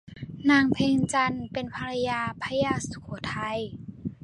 [0.49, 3.59] นางเพ็ญจันทร์เป็นภรรยาพระยาสุโขทัย